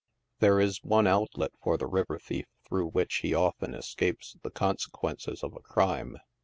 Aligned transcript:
There 0.39 0.59
is 0.59 0.81
one 0.83 1.05
outlet 1.05 1.51
for 1.61 1.77
the 1.77 1.85
river 1.85 2.17
thief 2.17 2.47
through 2.67 2.87
which 2.87 3.17
he 3.17 3.35
often 3.35 3.75
es 3.75 3.93
capes 3.93 4.35
the 4.41 4.49
consequences 4.49 5.43
of 5.43 5.53
a 5.55 5.59
crime. 5.59 6.17